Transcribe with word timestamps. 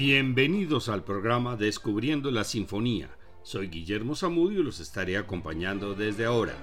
Bienvenidos 0.00 0.88
al 0.88 1.04
programa 1.04 1.56
Descubriendo 1.56 2.30
la 2.30 2.44
Sinfonía. 2.44 3.10
Soy 3.42 3.68
Guillermo 3.68 4.16
Zamudio 4.16 4.60
y 4.60 4.62
los 4.62 4.80
estaré 4.80 5.18
acompañando 5.18 5.94
desde 5.94 6.24
ahora. 6.24 6.54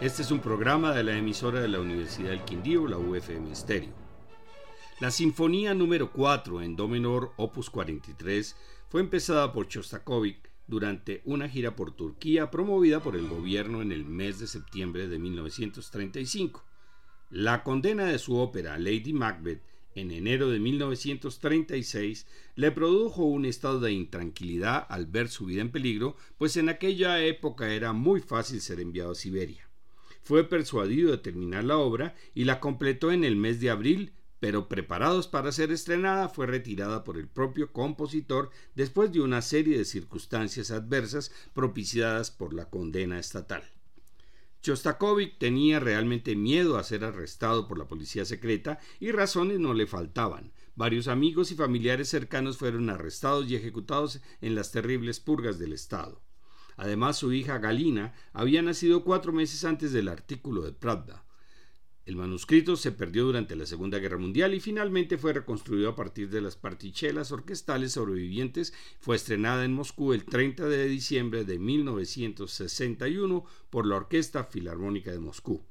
Este 0.00 0.22
es 0.22 0.30
un 0.30 0.40
programa 0.40 0.94
de 0.94 1.04
la 1.04 1.14
emisora 1.14 1.60
de 1.60 1.68
la 1.68 1.78
Universidad 1.78 2.30
del 2.30 2.46
Quindío, 2.46 2.88
la 2.88 2.96
UFM 2.96 3.54
Stereo. 3.54 3.92
La 4.98 5.10
Sinfonía 5.10 5.74
número 5.74 6.10
4 6.10 6.62
en 6.62 6.74
Do 6.74 6.88
menor, 6.88 7.34
opus 7.36 7.68
43, 7.68 8.56
fue 8.88 9.02
empezada 9.02 9.52
por 9.52 9.68
Shostakovich 9.68 10.48
durante 10.66 11.20
una 11.26 11.50
gira 11.50 11.76
por 11.76 11.94
Turquía 11.94 12.50
promovida 12.50 13.00
por 13.00 13.14
el 13.14 13.28
gobierno 13.28 13.82
en 13.82 13.92
el 13.92 14.06
mes 14.06 14.38
de 14.38 14.46
septiembre 14.46 15.06
de 15.06 15.18
1935. 15.18 16.64
La 17.28 17.62
condena 17.62 18.06
de 18.06 18.18
su 18.18 18.38
ópera 18.38 18.78
Lady 18.78 19.12
Macbeth 19.12 19.60
en 19.96 20.10
enero 20.10 20.50
de 20.50 20.60
1936, 20.60 22.26
le 22.54 22.70
produjo 22.70 23.24
un 23.24 23.46
estado 23.46 23.80
de 23.80 23.92
intranquilidad 23.92 24.86
al 24.90 25.06
ver 25.06 25.28
su 25.28 25.46
vida 25.46 25.62
en 25.62 25.72
peligro, 25.72 26.16
pues 26.36 26.56
en 26.58 26.68
aquella 26.68 27.24
época 27.24 27.72
era 27.72 27.92
muy 27.92 28.20
fácil 28.20 28.60
ser 28.60 28.78
enviado 28.78 29.12
a 29.12 29.14
Siberia. 29.14 29.68
Fue 30.22 30.44
persuadido 30.44 31.10
de 31.10 31.18
terminar 31.18 31.64
la 31.64 31.78
obra 31.78 32.14
y 32.34 32.44
la 32.44 32.60
completó 32.60 33.10
en 33.10 33.24
el 33.24 33.36
mes 33.36 33.58
de 33.58 33.70
abril, 33.70 34.12
pero 34.38 34.68
preparados 34.68 35.28
para 35.28 35.50
ser 35.50 35.72
estrenada 35.72 36.28
fue 36.28 36.46
retirada 36.46 37.02
por 37.02 37.16
el 37.16 37.26
propio 37.26 37.72
compositor 37.72 38.50
después 38.74 39.12
de 39.12 39.22
una 39.22 39.40
serie 39.40 39.78
de 39.78 39.86
circunstancias 39.86 40.70
adversas 40.70 41.32
propiciadas 41.54 42.30
por 42.30 42.52
la 42.52 42.68
condena 42.68 43.18
estatal. 43.18 43.75
Shostakovich 44.66 45.38
tenía 45.38 45.78
realmente 45.78 46.34
miedo 46.34 46.76
a 46.76 46.82
ser 46.82 47.04
arrestado 47.04 47.68
por 47.68 47.78
la 47.78 47.86
policía 47.86 48.24
secreta 48.24 48.80
y 48.98 49.12
razones 49.12 49.60
no 49.60 49.74
le 49.74 49.86
faltaban. 49.86 50.52
Varios 50.74 51.06
amigos 51.06 51.52
y 51.52 51.54
familiares 51.54 52.08
cercanos 52.08 52.56
fueron 52.56 52.90
arrestados 52.90 53.48
y 53.48 53.54
ejecutados 53.54 54.20
en 54.40 54.56
las 54.56 54.72
terribles 54.72 55.20
purgas 55.20 55.60
del 55.60 55.72
Estado. 55.72 56.20
Además, 56.76 57.16
su 57.16 57.32
hija 57.32 57.58
Galina 57.58 58.12
había 58.32 58.60
nacido 58.60 59.04
cuatro 59.04 59.32
meses 59.32 59.64
antes 59.64 59.92
del 59.92 60.08
artículo 60.08 60.62
de 60.62 60.72
Pravda. 60.72 61.24
El 62.06 62.14
manuscrito 62.14 62.76
se 62.76 62.92
perdió 62.92 63.24
durante 63.24 63.56
la 63.56 63.66
Segunda 63.66 63.98
Guerra 63.98 64.16
Mundial 64.16 64.54
y 64.54 64.60
finalmente 64.60 65.18
fue 65.18 65.32
reconstruido 65.32 65.88
a 65.88 65.96
partir 65.96 66.30
de 66.30 66.40
las 66.40 66.54
partichelas 66.54 67.32
orquestales 67.32 67.94
sobrevivientes. 67.94 68.72
Fue 69.00 69.16
estrenada 69.16 69.64
en 69.64 69.72
Moscú 69.72 70.12
el 70.12 70.24
30 70.24 70.68
de 70.68 70.86
diciembre 70.86 71.44
de 71.44 71.58
1961 71.58 73.44
por 73.70 73.86
la 73.86 73.96
Orquesta 73.96 74.44
Filarmónica 74.44 75.10
de 75.10 75.18
Moscú. 75.18 75.64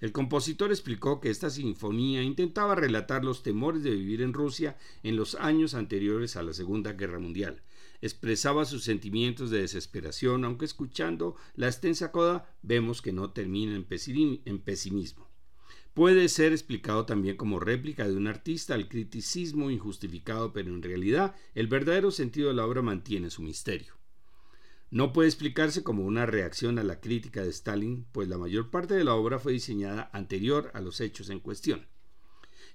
El 0.00 0.12
compositor 0.12 0.70
explicó 0.70 1.20
que 1.20 1.28
esta 1.28 1.50
sinfonía 1.50 2.22
intentaba 2.22 2.74
relatar 2.74 3.22
los 3.22 3.42
temores 3.42 3.82
de 3.82 3.90
vivir 3.90 4.22
en 4.22 4.32
Rusia 4.32 4.78
en 5.02 5.16
los 5.16 5.34
años 5.34 5.74
anteriores 5.74 6.36
a 6.36 6.42
la 6.42 6.54
Segunda 6.54 6.94
Guerra 6.94 7.18
Mundial. 7.18 7.60
Expresaba 8.00 8.64
sus 8.64 8.82
sentimientos 8.82 9.50
de 9.50 9.60
desesperación, 9.60 10.46
aunque 10.46 10.64
escuchando 10.64 11.36
la 11.54 11.66
extensa 11.66 12.12
coda 12.12 12.56
vemos 12.62 13.02
que 13.02 13.12
no 13.12 13.32
termina 13.32 13.74
en 13.76 13.84
pesimismo. 13.84 15.25
Puede 15.96 16.28
ser 16.28 16.52
explicado 16.52 17.06
también 17.06 17.38
como 17.38 17.58
réplica 17.58 18.06
de 18.06 18.14
un 18.14 18.26
artista 18.26 18.74
al 18.74 18.86
criticismo 18.86 19.70
injustificado, 19.70 20.52
pero 20.52 20.68
en 20.68 20.82
realidad 20.82 21.34
el 21.54 21.68
verdadero 21.68 22.10
sentido 22.10 22.48
de 22.48 22.54
la 22.54 22.66
obra 22.66 22.82
mantiene 22.82 23.30
su 23.30 23.40
misterio. 23.40 23.94
No 24.90 25.14
puede 25.14 25.30
explicarse 25.30 25.82
como 25.82 26.04
una 26.04 26.26
reacción 26.26 26.78
a 26.78 26.84
la 26.84 27.00
crítica 27.00 27.42
de 27.42 27.48
Stalin, 27.48 28.04
pues 28.12 28.28
la 28.28 28.36
mayor 28.36 28.70
parte 28.70 28.92
de 28.92 29.04
la 29.04 29.14
obra 29.14 29.38
fue 29.38 29.54
diseñada 29.54 30.10
anterior 30.12 30.70
a 30.74 30.82
los 30.82 31.00
hechos 31.00 31.30
en 31.30 31.40
cuestión. 31.40 31.86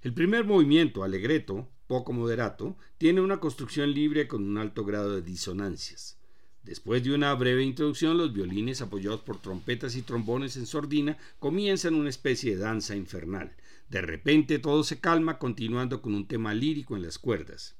El 0.00 0.14
primer 0.14 0.44
movimiento, 0.44 1.04
alegreto, 1.04 1.70
poco 1.86 2.12
moderato, 2.12 2.76
tiene 2.98 3.20
una 3.20 3.38
construcción 3.38 3.92
libre 3.92 4.26
con 4.26 4.42
un 4.42 4.58
alto 4.58 4.84
grado 4.84 5.14
de 5.14 5.22
disonancias. 5.22 6.18
Después 6.64 7.02
de 7.02 7.12
una 7.12 7.34
breve 7.34 7.64
introducción, 7.64 8.16
los 8.16 8.32
violines, 8.32 8.82
apoyados 8.82 9.22
por 9.22 9.40
trompetas 9.40 9.96
y 9.96 10.02
trombones 10.02 10.56
en 10.56 10.66
sordina, 10.66 11.18
comienzan 11.40 11.94
una 11.94 12.08
especie 12.08 12.52
de 12.52 12.62
danza 12.62 12.94
infernal. 12.94 13.52
De 13.90 14.00
repente 14.00 14.60
todo 14.60 14.84
se 14.84 15.00
calma, 15.00 15.38
continuando 15.38 16.00
con 16.00 16.14
un 16.14 16.26
tema 16.26 16.54
lírico 16.54 16.94
en 16.94 17.02
las 17.02 17.18
cuerdas. 17.18 17.74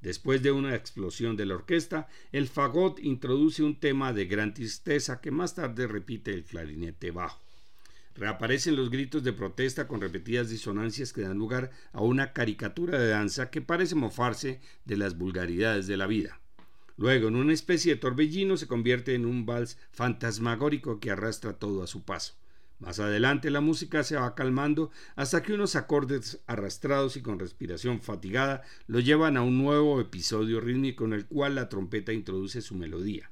Después 0.00 0.42
de 0.42 0.50
una 0.50 0.74
explosión 0.74 1.36
de 1.36 1.46
la 1.46 1.54
orquesta, 1.54 2.08
el 2.32 2.48
fagot 2.48 2.98
introduce 2.98 3.62
un 3.62 3.78
tema 3.78 4.12
de 4.12 4.26
gran 4.26 4.52
tristeza 4.52 5.20
que 5.20 5.30
más 5.30 5.54
tarde 5.54 5.86
repite 5.86 6.34
el 6.34 6.44
clarinete 6.44 7.12
bajo. 7.12 7.40
Reaparecen 8.16 8.76
los 8.76 8.90
gritos 8.90 9.24
de 9.24 9.32
protesta 9.32 9.88
con 9.88 10.00
repetidas 10.00 10.50
disonancias 10.50 11.12
que 11.12 11.22
dan 11.22 11.38
lugar 11.38 11.70
a 11.92 12.02
una 12.02 12.32
caricatura 12.32 12.98
de 12.98 13.08
danza 13.08 13.50
que 13.50 13.62
parece 13.62 13.94
mofarse 13.94 14.60
de 14.84 14.96
las 14.96 15.16
vulgaridades 15.16 15.86
de 15.86 15.96
la 15.96 16.06
vida. 16.06 16.40
Luego, 16.96 17.28
en 17.28 17.36
una 17.36 17.52
especie 17.52 17.94
de 17.94 18.00
torbellino, 18.00 18.56
se 18.56 18.68
convierte 18.68 19.14
en 19.14 19.26
un 19.26 19.46
vals 19.46 19.78
fantasmagórico 19.92 21.00
que 21.00 21.10
arrastra 21.10 21.54
todo 21.54 21.82
a 21.82 21.86
su 21.86 22.04
paso. 22.04 22.34
Más 22.78 22.98
adelante 22.98 23.50
la 23.50 23.60
música 23.60 24.02
se 24.02 24.16
va 24.16 24.34
calmando 24.34 24.90
hasta 25.16 25.42
que 25.42 25.54
unos 25.54 25.76
acordes 25.76 26.40
arrastrados 26.46 27.16
y 27.16 27.22
con 27.22 27.38
respiración 27.38 28.00
fatigada 28.00 28.62
lo 28.86 29.00
llevan 29.00 29.36
a 29.36 29.42
un 29.42 29.58
nuevo 29.58 30.00
episodio 30.00 30.60
rítmico 30.60 31.04
en 31.04 31.12
el 31.14 31.26
cual 31.26 31.54
la 31.54 31.68
trompeta 31.68 32.12
introduce 32.12 32.60
su 32.62 32.74
melodía. 32.74 33.30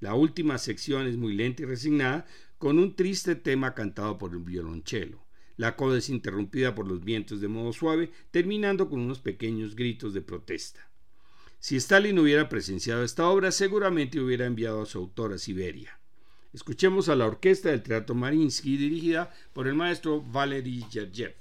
La 0.00 0.14
última 0.14 0.58
sección 0.58 1.06
es 1.06 1.16
muy 1.16 1.34
lenta 1.34 1.62
y 1.62 1.66
resignada, 1.66 2.26
con 2.58 2.78
un 2.78 2.96
triste 2.96 3.34
tema 3.34 3.74
cantado 3.74 4.18
por 4.18 4.32
el 4.32 4.38
violonchelo. 4.38 5.26
La 5.56 5.74
coda 5.74 5.98
es 5.98 6.08
interrumpida 6.08 6.74
por 6.74 6.86
los 6.86 7.04
vientos 7.04 7.40
de 7.40 7.48
modo 7.48 7.72
suave, 7.72 8.10
terminando 8.30 8.88
con 8.88 9.00
unos 9.00 9.20
pequeños 9.20 9.74
gritos 9.74 10.14
de 10.14 10.22
protesta. 10.22 10.88
Si 11.66 11.74
Stalin 11.74 12.16
hubiera 12.20 12.48
presenciado 12.48 13.02
esta 13.02 13.28
obra, 13.28 13.50
seguramente 13.50 14.20
hubiera 14.20 14.46
enviado 14.46 14.82
a 14.82 14.86
su 14.86 14.98
autor 14.98 15.32
a 15.32 15.38
Siberia. 15.38 15.98
Escuchemos 16.52 17.08
a 17.08 17.16
la 17.16 17.26
orquesta 17.26 17.70
del 17.70 17.82
Teatro 17.82 18.14
Marinsky 18.14 18.76
dirigida 18.76 19.34
por 19.52 19.66
el 19.66 19.74
maestro 19.74 20.22
Valery 20.22 20.86
Gergiev. 20.88 21.34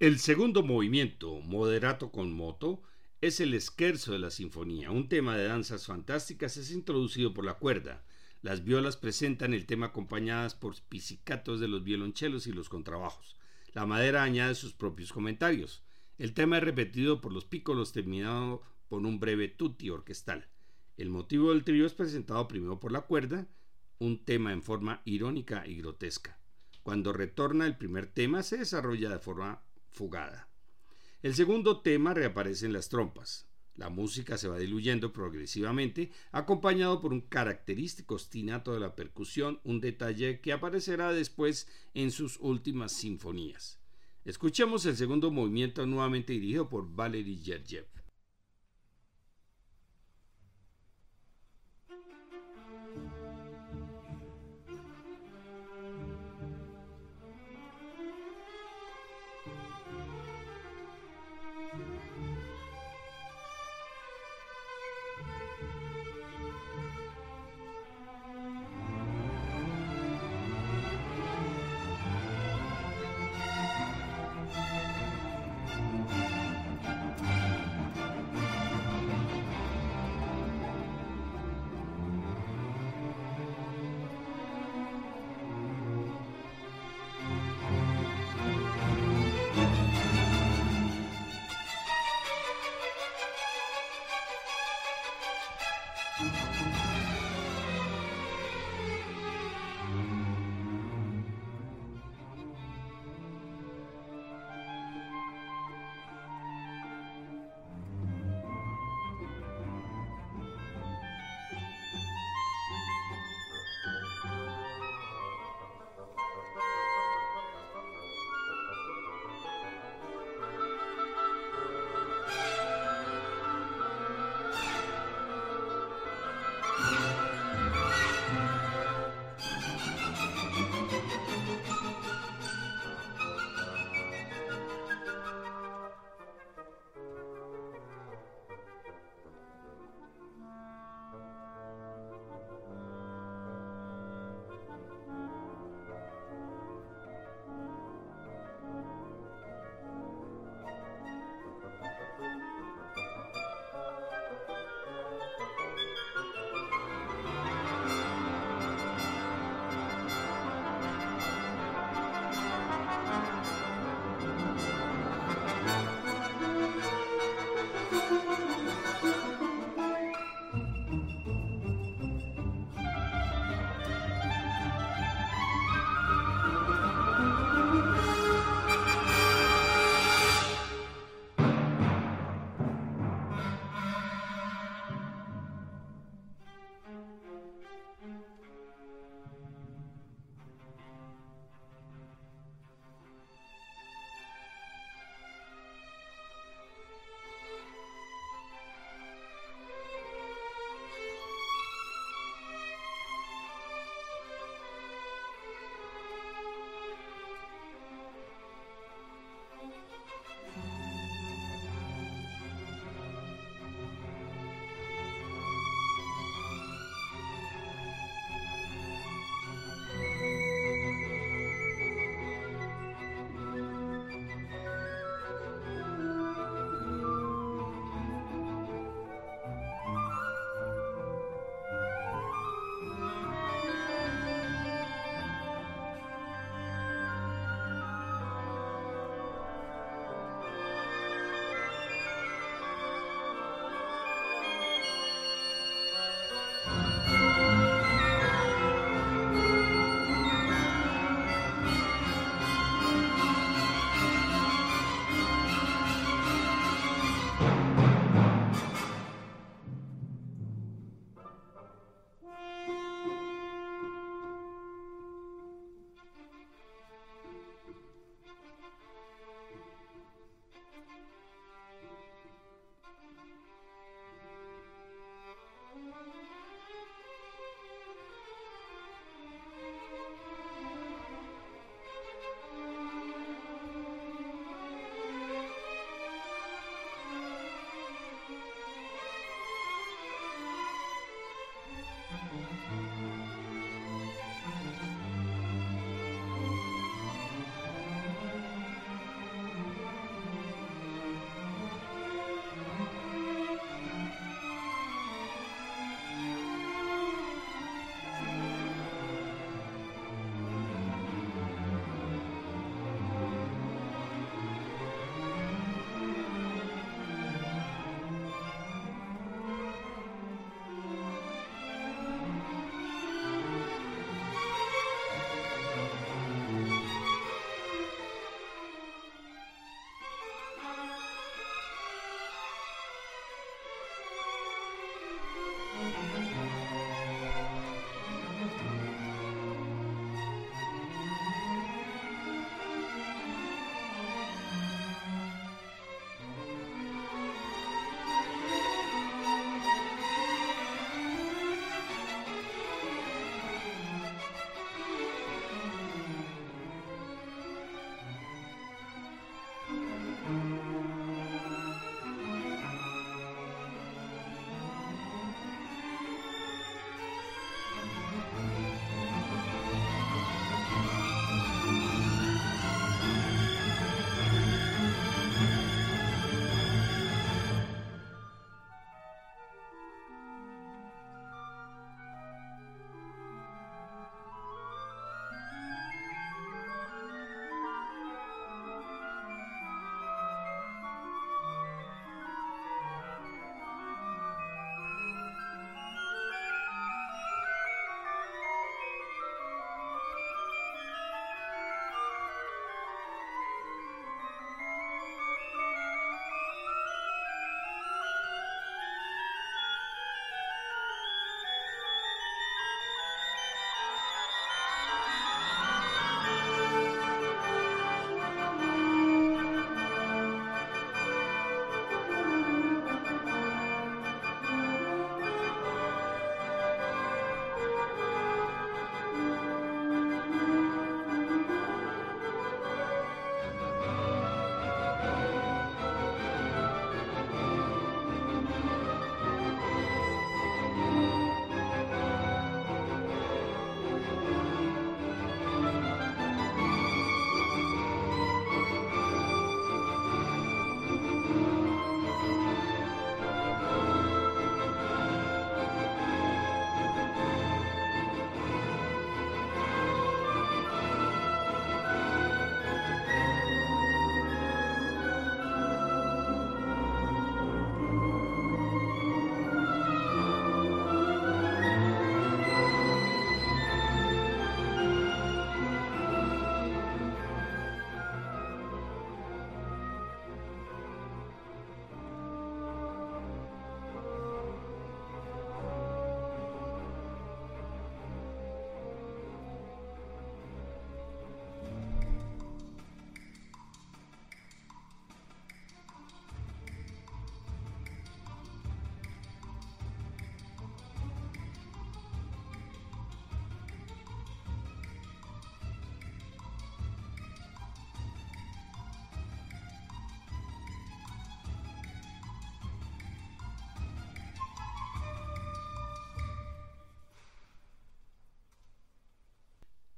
El 0.00 0.18
segundo 0.18 0.62
movimiento, 0.62 1.42
moderato 1.42 2.10
con 2.10 2.32
moto, 2.32 2.82
es 3.20 3.38
el 3.38 3.52
esquerzo 3.52 4.12
de 4.12 4.18
la 4.18 4.30
sinfonía. 4.30 4.90
Un 4.90 5.10
tema 5.10 5.36
de 5.36 5.44
danzas 5.44 5.84
fantásticas 5.84 6.56
es 6.56 6.70
introducido 6.70 7.34
por 7.34 7.44
la 7.44 7.58
cuerda. 7.58 8.02
Las 8.40 8.64
violas 8.64 8.96
presentan 8.96 9.52
el 9.52 9.66
tema 9.66 9.88
acompañadas 9.88 10.54
por 10.54 10.74
pizzicatos 10.88 11.60
de 11.60 11.68
los 11.68 11.84
violonchelos 11.84 12.46
y 12.46 12.52
los 12.52 12.70
contrabajos. 12.70 13.36
La 13.74 13.84
madera 13.84 14.22
añade 14.22 14.54
sus 14.54 14.72
propios 14.72 15.12
comentarios. 15.12 15.82
El 16.16 16.32
tema 16.32 16.56
es 16.56 16.64
repetido 16.64 17.20
por 17.20 17.34
los 17.34 17.44
pícolos 17.44 17.92
terminado 17.92 18.62
por 18.88 19.04
un 19.04 19.20
breve 19.20 19.48
tutti 19.48 19.90
orquestal. 19.90 20.48
El 20.96 21.10
motivo 21.10 21.50
del 21.50 21.62
trío 21.62 21.84
es 21.84 21.92
presentado 21.92 22.48
primero 22.48 22.80
por 22.80 22.90
la 22.90 23.02
cuerda, 23.02 23.48
un 23.98 24.24
tema 24.24 24.54
en 24.54 24.62
forma 24.62 25.02
irónica 25.04 25.66
y 25.66 25.74
grotesca. 25.74 26.38
Cuando 26.82 27.12
retorna 27.12 27.66
el 27.66 27.76
primer 27.76 28.06
tema 28.06 28.42
se 28.42 28.56
desarrolla 28.56 29.10
de 29.10 29.18
forma 29.18 29.60
fugada. 29.90 30.48
El 31.22 31.34
segundo 31.34 31.80
tema 31.80 32.14
reaparece 32.14 32.66
en 32.66 32.72
las 32.72 32.88
trompas. 32.88 33.46
La 33.76 33.88
música 33.88 34.36
se 34.36 34.48
va 34.48 34.58
diluyendo 34.58 35.12
progresivamente, 35.12 36.12
acompañado 36.32 37.00
por 37.00 37.12
un 37.12 37.20
característico 37.20 38.16
ostinato 38.16 38.72
de 38.72 38.80
la 38.80 38.94
percusión, 38.94 39.60
un 39.64 39.80
detalle 39.80 40.40
que 40.40 40.52
aparecerá 40.52 41.12
después 41.12 41.68
en 41.94 42.10
sus 42.10 42.38
últimas 42.40 42.92
sinfonías. 42.92 43.80
Escuchemos 44.24 44.84
el 44.86 44.96
segundo 44.96 45.30
movimiento 45.30 45.86
nuevamente 45.86 46.34
dirigido 46.34 46.68
por 46.68 46.94
Valery 46.94 47.40
Gergiev. 47.42 47.86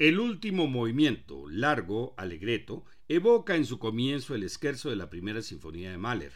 El 0.02 0.18
último 0.18 0.66
movimiento, 0.66 1.48
largo, 1.48 2.12
alegreto, 2.16 2.84
evoca 3.06 3.54
en 3.54 3.64
su 3.64 3.78
comienzo 3.78 4.34
el 4.34 4.42
esquerzo 4.42 4.90
de 4.90 4.96
la 4.96 5.08
primera 5.08 5.42
sinfonía 5.42 5.92
de 5.92 5.96
Mahler. 5.96 6.32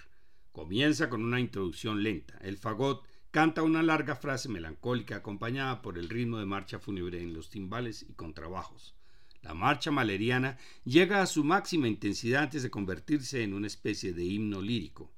Comienza 0.53 1.09
con 1.09 1.25
una 1.25 1.41
introducción 1.41 2.05
lenta. 2.05 2.39
El 2.43 2.59
fagot 2.59 3.05
canta 3.33 3.64
una 3.64 3.83
larga 3.83 4.14
frase 4.14 4.49
melancólica 4.49 5.17
acompañada 5.17 5.83
por 5.83 5.99
el 5.99 6.09
ritmo 6.09 6.39
de 6.39 6.47
marcha 6.47 6.79
fúnebre 6.79 7.21
en 7.21 7.35
los 7.35 7.51
timbales 7.51 8.07
y 8.09 8.12
contrabajos. 8.12 8.95
La 9.43 9.53
marcha 9.53 9.91
maleriana 9.91 10.59
llega 10.85 11.21
a 11.21 11.27
su 11.27 11.43
máxima 11.43 11.89
intensidad 11.89 12.45
antes 12.45 12.62
de 12.62 12.71
convertirse 12.71 13.43
en 13.43 13.53
una 13.53 13.67
especie 13.67 14.12
de 14.12 14.23
himno 14.23 14.62
lírico. 14.62 15.12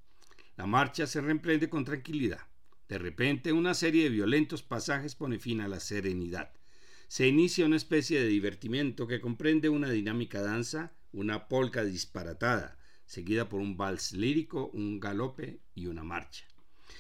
La 0.57 0.65
marcha 0.65 1.07
se 1.07 1.21
reemprende 1.21 1.69
con 1.69 1.85
tranquilidad. 1.85 2.47
De 2.89 2.97
repente, 2.97 3.53
una 3.53 3.75
serie 3.75 4.05
de 4.05 4.09
violentos 4.09 4.63
pasajes 4.63 5.15
pone 5.15 5.39
fin 5.39 5.61
a 5.61 5.69
la 5.69 5.81
serenidad. 5.81 6.51
Se 7.09 7.27
inicia 7.27 7.65
una 7.65 7.77
especie 7.77 8.21
de 8.21 8.27
divertimento 8.27 9.07
que 9.07 9.21
comprende 9.21 9.71
una 9.71 9.91
dinámica 9.91 10.43
danza, 10.43 10.93
una 11.11 11.49
polca 11.49 11.83
disparatada, 11.83 12.79
seguida 13.07 13.49
por 13.49 13.61
un 13.61 13.79
vals 13.79 14.13
lírico, 14.13 14.71
un 14.75 15.01
galope 15.01 15.61
y 15.75 15.87
una 15.87 16.05
marcha. 16.05 16.45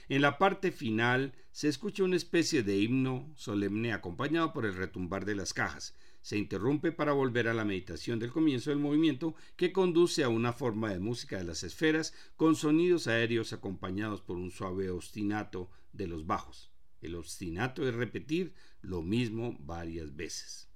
En 0.09 0.22
la 0.22 0.38
parte 0.38 0.72
final 0.72 1.34
se 1.52 1.68
escucha 1.68 2.04
una 2.04 2.16
especie 2.16 2.62
de 2.62 2.78
himno 2.78 3.30
solemne 3.36 3.92
acompañado 3.92 4.54
por 4.54 4.64
el 4.64 4.74
retumbar 4.74 5.26
de 5.26 5.34
las 5.34 5.52
cajas, 5.52 5.94
se 6.22 6.36
interrumpe 6.36 6.90
para 6.90 7.12
volver 7.12 7.48
a 7.48 7.54
la 7.54 7.64
meditación 7.64 8.18
del 8.18 8.32
comienzo 8.32 8.70
del 8.70 8.78
movimiento 8.78 9.34
que 9.56 9.72
conduce 9.72 10.24
a 10.24 10.28
una 10.28 10.52
forma 10.52 10.90
de 10.90 10.98
música 10.98 11.38
de 11.38 11.44
las 11.44 11.62
esferas 11.62 12.14
con 12.36 12.56
sonidos 12.56 13.06
aéreos 13.06 13.52
acompañados 13.52 14.20
por 14.20 14.36
un 14.36 14.50
suave 14.50 14.90
ostinato 14.90 15.70
de 15.92 16.06
los 16.06 16.26
bajos. 16.26 16.70
El 17.01 17.14
obstinato 17.14 17.88
es 17.88 17.94
repetir 17.94 18.55
lo 18.80 19.03
mismo 19.03 19.57
varias 19.61 20.14
veces. 20.16 20.68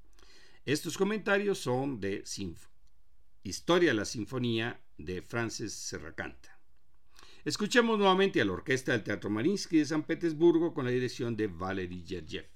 Estos 0.64 0.96
comentarios 0.96 1.58
son 1.58 2.00
de 2.00 2.24
Historia 3.42 3.90
de 3.90 3.94
la 3.94 4.04
Sinfonía 4.04 4.80
de 4.98 5.22
Francis 5.22 5.72
Serracanta. 5.72 6.60
Escuchemos 7.44 7.98
nuevamente 7.98 8.40
a 8.40 8.44
la 8.44 8.52
Orquesta 8.52 8.92
del 8.92 9.02
Teatro 9.02 9.28
Marinsky 9.28 9.78
de 9.78 9.86
San 9.86 10.04
Petersburgo 10.04 10.72
con 10.72 10.84
la 10.84 10.92
dirección 10.92 11.36
de 11.36 11.48
Valery 11.48 12.04
Gergiev. 12.06 12.51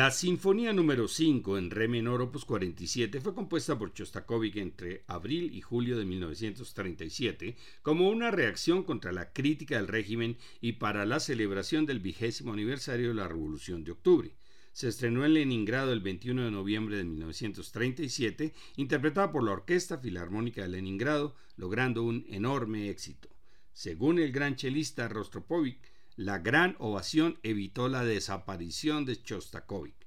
La 0.00 0.10
Sinfonía 0.10 0.72
número 0.72 1.08
5 1.08 1.58
en 1.58 1.70
Re 1.70 1.86
menor 1.86 2.22
opus 2.22 2.46
47 2.46 3.20
fue 3.20 3.34
compuesta 3.34 3.78
por 3.78 3.92
Chostakovich 3.92 4.56
entre 4.56 5.04
abril 5.06 5.54
y 5.54 5.60
julio 5.60 5.98
de 5.98 6.06
1937 6.06 7.54
como 7.82 8.08
una 8.08 8.30
reacción 8.30 8.82
contra 8.82 9.12
la 9.12 9.34
crítica 9.34 9.76
del 9.76 9.88
régimen 9.88 10.38
y 10.62 10.72
para 10.72 11.04
la 11.04 11.20
celebración 11.20 11.84
del 11.84 12.00
vigésimo 12.00 12.54
aniversario 12.54 13.08
de 13.08 13.14
la 13.14 13.28
Revolución 13.28 13.84
de 13.84 13.92
Octubre. 13.92 14.30
Se 14.72 14.88
estrenó 14.88 15.22
en 15.26 15.34
Leningrado 15.34 15.92
el 15.92 16.00
21 16.00 16.44
de 16.44 16.50
noviembre 16.50 16.96
de 16.96 17.04
1937, 17.04 18.54
interpretada 18.76 19.30
por 19.30 19.44
la 19.44 19.52
Orquesta 19.52 19.98
Filarmónica 19.98 20.62
de 20.62 20.68
Leningrado, 20.68 21.34
logrando 21.58 22.04
un 22.04 22.24
enorme 22.30 22.88
éxito. 22.88 23.28
Según 23.74 24.18
el 24.18 24.32
gran 24.32 24.56
chelista 24.56 25.08
Rostropovich, 25.08 25.89
la 26.20 26.38
gran 26.38 26.76
ovación 26.80 27.38
evitó 27.42 27.88
la 27.88 28.04
desaparición 28.04 29.06
de 29.06 29.22
Chostakovich. 29.22 30.06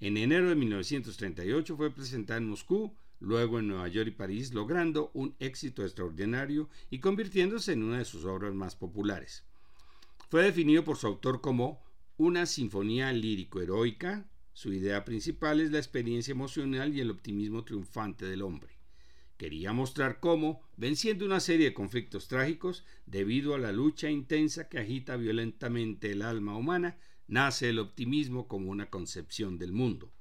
En 0.00 0.16
enero 0.16 0.48
de 0.48 0.56
1938 0.56 1.76
fue 1.76 1.94
presentada 1.94 2.38
en 2.38 2.48
Moscú, 2.48 2.96
luego 3.20 3.60
en 3.60 3.68
Nueva 3.68 3.86
York 3.86 4.08
y 4.08 4.10
París, 4.10 4.52
logrando 4.52 5.12
un 5.14 5.36
éxito 5.38 5.84
extraordinario 5.84 6.68
y 6.90 6.98
convirtiéndose 6.98 7.74
en 7.74 7.84
una 7.84 7.98
de 7.98 8.04
sus 8.04 8.24
obras 8.24 8.52
más 8.52 8.74
populares. 8.74 9.44
Fue 10.30 10.42
definido 10.42 10.82
por 10.82 10.96
su 10.96 11.06
autor 11.06 11.40
como 11.40 11.80
una 12.16 12.46
sinfonía 12.46 13.12
lírico-heroica. 13.12 14.28
Su 14.52 14.72
idea 14.72 15.04
principal 15.04 15.60
es 15.60 15.70
la 15.70 15.78
experiencia 15.78 16.32
emocional 16.32 16.92
y 16.92 17.00
el 17.00 17.12
optimismo 17.12 17.62
triunfante 17.62 18.26
del 18.26 18.42
hombre. 18.42 18.71
Quería 19.42 19.72
mostrar 19.72 20.20
cómo, 20.20 20.62
venciendo 20.76 21.26
una 21.26 21.40
serie 21.40 21.66
de 21.66 21.74
conflictos 21.74 22.28
trágicos, 22.28 22.84
debido 23.06 23.56
a 23.56 23.58
la 23.58 23.72
lucha 23.72 24.08
intensa 24.08 24.68
que 24.68 24.78
agita 24.78 25.16
violentamente 25.16 26.12
el 26.12 26.22
alma 26.22 26.56
humana, 26.56 26.96
nace 27.26 27.70
el 27.70 27.80
optimismo 27.80 28.46
como 28.46 28.70
una 28.70 28.88
concepción 28.88 29.58
del 29.58 29.72
mundo. 29.72 30.12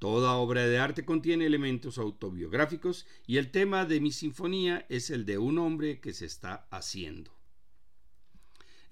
Toda 0.00 0.34
obra 0.34 0.66
de 0.66 0.78
arte 0.78 1.04
contiene 1.04 1.46
elementos 1.46 1.98
autobiográficos 1.98 3.06
y 3.28 3.36
el 3.36 3.52
tema 3.52 3.84
de 3.84 4.00
mi 4.00 4.10
sinfonía 4.10 4.86
es 4.88 5.08
el 5.10 5.24
de 5.24 5.38
un 5.38 5.58
hombre 5.58 6.00
que 6.00 6.12
se 6.12 6.26
está 6.26 6.66
haciendo. 6.72 7.30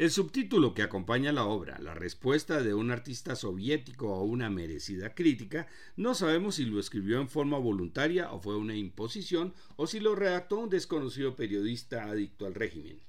El 0.03 0.11
subtítulo 0.11 0.75
que 0.75 0.83
acompaña 0.83 1.31
la 1.31 1.45
obra, 1.45 1.79
la 1.79 1.95
respuesta 1.95 2.61
de 2.61 2.75
un 2.75 2.91
artista 2.91 3.37
soviético 3.37 4.13
a 4.17 4.23
una 4.25 4.51
merecida 4.51 5.15
crítica, 5.15 5.69
no 5.95 6.17
sabemos 6.17 6.57
si 6.57 6.65
lo 6.65 6.81
escribió 6.81 7.21
en 7.21 7.29
forma 7.29 7.57
voluntaria 7.57 8.33
o 8.33 8.41
fue 8.41 8.57
una 8.57 8.75
imposición 8.75 9.55
o 9.77 9.87
si 9.87 10.01
lo 10.01 10.17
redactó 10.17 10.59
un 10.59 10.71
desconocido 10.71 11.37
periodista 11.37 12.07
adicto 12.07 12.47
al 12.47 12.55
régimen. 12.55 13.01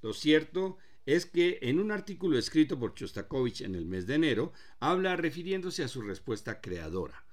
Lo 0.00 0.12
cierto 0.12 0.78
es 1.06 1.26
que 1.26 1.58
en 1.60 1.80
un 1.80 1.90
artículo 1.90 2.38
escrito 2.38 2.78
por 2.78 2.94
Chostakovich 2.94 3.62
en 3.62 3.74
el 3.74 3.86
mes 3.86 4.06
de 4.06 4.14
enero, 4.14 4.52
habla 4.78 5.16
refiriéndose 5.16 5.82
a 5.82 5.88
su 5.88 6.02
respuesta 6.02 6.60
creadora. 6.60 7.24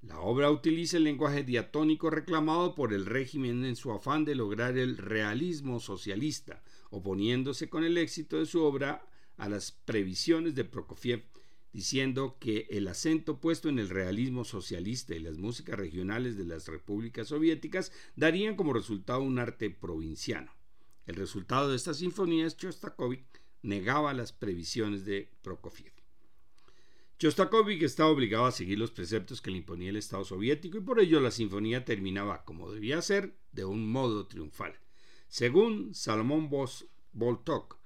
La 0.00 0.20
obra 0.20 0.52
utiliza 0.52 0.98
el 0.98 1.02
lenguaje 1.02 1.42
diatónico 1.42 2.08
reclamado 2.08 2.76
por 2.76 2.92
el 2.92 3.04
régimen 3.04 3.64
en 3.64 3.74
su 3.74 3.90
afán 3.90 4.24
de 4.24 4.36
lograr 4.36 4.78
el 4.78 4.96
realismo 4.96 5.80
socialista, 5.80 6.62
oponiéndose 6.94 7.68
con 7.68 7.84
el 7.84 7.98
éxito 7.98 8.38
de 8.38 8.46
su 8.46 8.62
obra 8.62 9.06
a 9.36 9.48
las 9.48 9.72
previsiones 9.72 10.54
de 10.54 10.64
Prokofiev, 10.64 11.24
diciendo 11.72 12.36
que 12.38 12.68
el 12.70 12.86
acento 12.86 13.40
puesto 13.40 13.68
en 13.68 13.78
el 13.78 13.88
realismo 13.88 14.44
socialista 14.44 15.14
y 15.14 15.18
las 15.18 15.38
músicas 15.38 15.76
regionales 15.76 16.36
de 16.36 16.44
las 16.44 16.68
repúblicas 16.68 17.28
soviéticas 17.28 17.90
darían 18.14 18.54
como 18.54 18.72
resultado 18.72 19.22
un 19.22 19.38
arte 19.38 19.70
provinciano. 19.70 20.52
El 21.06 21.16
resultado 21.16 21.68
de 21.68 21.76
esta 21.76 21.92
sinfonía 21.92 22.46
es 22.46 22.56
Chostakovich 22.56 23.26
negaba 23.62 24.14
las 24.14 24.32
previsiones 24.32 25.04
de 25.04 25.30
Prokofiev. 25.42 25.92
Chostakovich 27.18 27.82
estaba 27.82 28.10
obligado 28.10 28.44
a 28.44 28.52
seguir 28.52 28.78
los 28.78 28.90
preceptos 28.90 29.40
que 29.40 29.50
le 29.50 29.58
imponía 29.58 29.90
el 29.90 29.96
Estado 29.96 30.24
soviético 30.24 30.78
y 30.78 30.82
por 30.82 31.00
ello 31.00 31.20
la 31.20 31.30
sinfonía 31.30 31.84
terminaba, 31.84 32.44
como 32.44 32.70
debía 32.70 33.00
ser, 33.02 33.36
de 33.52 33.64
un 33.64 33.90
modo 33.90 34.26
triunfal. 34.26 34.78
Según 35.34 35.96
Salomón 35.96 36.48
Boltok, 37.12 37.80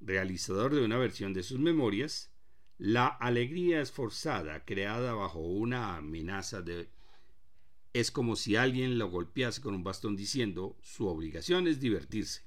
realizador 0.00 0.74
de 0.74 0.82
una 0.82 0.96
versión 0.96 1.34
de 1.34 1.42
sus 1.42 1.58
memorias, 1.58 2.32
la 2.78 3.08
alegría 3.08 3.82
esforzada 3.82 4.64
creada 4.64 5.12
bajo 5.12 5.40
una 5.40 5.96
amenaza 5.96 6.62
de 6.62 6.88
es 7.92 8.10
como 8.10 8.36
si 8.36 8.56
alguien 8.56 8.96
lo 8.96 9.10
golpease 9.10 9.60
con 9.60 9.74
un 9.74 9.84
bastón 9.84 10.16
diciendo 10.16 10.78
su 10.80 11.06
obligación 11.06 11.68
es 11.68 11.78
divertirse. 11.78 12.40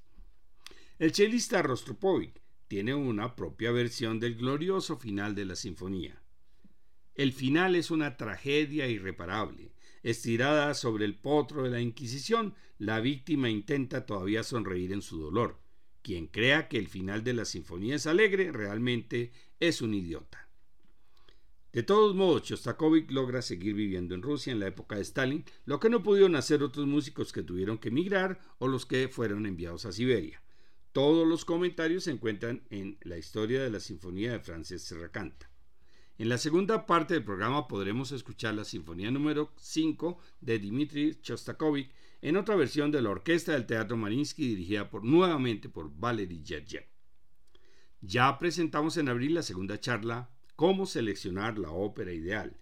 El 0.97 1.11
chelista 1.11 1.61
Rostropovich 1.61 2.41
tiene 2.67 2.95
una 2.95 3.35
propia 3.35 3.71
versión 3.71 4.19
del 4.19 4.37
glorioso 4.37 4.97
final 4.97 5.35
de 5.35 5.45
la 5.45 5.55
sinfonía. 5.55 6.19
El 7.13 7.31
final 7.31 7.75
es 7.75 7.91
una 7.91 8.17
tragedia 8.17 8.87
irreparable, 8.87 9.71
Estirada 10.07 10.73
sobre 10.73 11.03
el 11.03 11.15
potro 11.15 11.63
de 11.63 11.69
la 11.69 11.81
Inquisición, 11.81 12.55
la 12.77 13.01
víctima 13.01 13.49
intenta 13.49 14.05
todavía 14.05 14.41
sonreír 14.41 14.93
en 14.93 15.01
su 15.01 15.19
dolor. 15.19 15.59
Quien 16.01 16.27
crea 16.27 16.69
que 16.69 16.77
el 16.77 16.87
final 16.87 17.25
de 17.25 17.33
la 17.33 17.43
sinfonía 17.43 17.97
es 17.97 18.07
alegre 18.07 18.53
realmente 18.53 19.33
es 19.59 19.81
un 19.81 19.93
idiota. 19.93 20.47
De 21.73 21.83
todos 21.83 22.15
modos, 22.15 22.43
Shostakovich 22.43 23.11
logra 23.11 23.41
seguir 23.41 23.73
viviendo 23.73 24.15
en 24.15 24.21
Rusia 24.21 24.53
en 24.53 24.61
la 24.61 24.67
época 24.67 24.95
de 24.95 25.01
Stalin, 25.01 25.43
lo 25.65 25.81
que 25.81 25.89
no 25.89 26.01
pudieron 26.03 26.37
hacer 26.37 26.63
otros 26.63 26.87
músicos 26.87 27.33
que 27.33 27.43
tuvieron 27.43 27.77
que 27.77 27.89
emigrar 27.89 28.39
o 28.59 28.69
los 28.69 28.85
que 28.85 29.09
fueron 29.09 29.45
enviados 29.45 29.85
a 29.85 29.91
Siberia. 29.91 30.41
Todos 30.93 31.27
los 31.27 31.43
comentarios 31.43 32.05
se 32.05 32.11
encuentran 32.11 32.63
en 32.69 32.97
la 33.01 33.17
historia 33.17 33.61
de 33.61 33.71
la 33.71 33.81
Sinfonía 33.81 34.31
de 34.31 34.39
Francis 34.39 34.83
Serracanta. 34.83 35.51
En 36.19 36.29
la 36.29 36.39
segunda 36.39 36.87
parte 36.87 37.13
del 37.13 37.23
programa 37.23 37.67
podremos 37.67 38.11
escuchar 38.11 38.55
la 38.55 38.65
Sinfonía 38.65 39.11
número 39.11 39.53
5 39.57 40.17
de 40.41 40.57
Dmitri 40.57 41.19
Shostakovich 41.21 41.91
en 42.23 42.37
otra 42.37 42.55
versión 42.55 42.89
de 42.89 43.03
la 43.03 43.11
Orquesta 43.11 43.51
del 43.51 43.67
Teatro 43.67 43.97
Marinsky 43.97 44.47
dirigida 44.47 44.89
nuevamente 45.03 45.69
por 45.69 45.91
Valery 45.95 46.41
Gergiev. 46.43 46.87
Ya 48.01 48.39
presentamos 48.39 48.97
en 48.97 49.09
abril 49.09 49.35
la 49.35 49.43
segunda 49.43 49.79
charla 49.79 50.31
Cómo 50.55 50.87
seleccionar 50.87 51.59
la 51.59 51.69
ópera 51.69 52.11
ideal. 52.11 52.57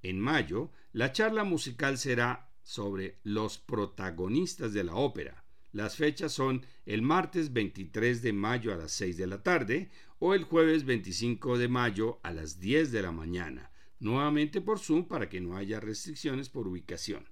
En 0.00 0.18
mayo, 0.18 0.70
la 0.92 1.12
charla 1.12 1.44
musical 1.44 1.98
será 1.98 2.54
sobre 2.62 3.18
los 3.22 3.58
protagonistas 3.58 4.72
de 4.72 4.82
la 4.82 4.94
ópera, 4.94 5.43
las 5.74 5.96
fechas 5.96 6.32
son 6.32 6.64
el 6.86 7.02
martes 7.02 7.52
23 7.52 8.22
de 8.22 8.32
mayo 8.32 8.72
a 8.72 8.76
las 8.76 8.92
6 8.92 9.16
de 9.16 9.26
la 9.26 9.42
tarde 9.42 9.90
o 10.20 10.32
el 10.32 10.44
jueves 10.44 10.84
25 10.84 11.58
de 11.58 11.66
mayo 11.66 12.20
a 12.22 12.30
las 12.30 12.60
10 12.60 12.92
de 12.92 13.02
la 13.02 13.10
mañana, 13.10 13.72
nuevamente 13.98 14.60
por 14.60 14.78
Zoom 14.78 15.08
para 15.08 15.28
que 15.28 15.40
no 15.40 15.56
haya 15.56 15.80
restricciones 15.80 16.48
por 16.48 16.68
ubicación. 16.68 17.28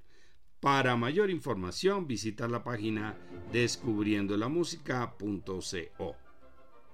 Para 0.59 0.97
mayor 0.97 1.31
información 1.31 2.09
visita 2.09 2.49
la 2.49 2.65
página 2.65 3.17
descubriendolamusica.co. 3.53 6.17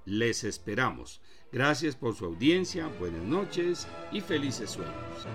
Les 0.04 0.44
esperamos. 0.44 1.22
Gracias 1.50 1.96
por 1.96 2.14
su 2.14 2.26
audiencia, 2.26 2.88
buenas 3.00 3.24
noches 3.24 3.88
y 4.12 4.20
felices 4.20 4.68
sueños. 4.70 5.26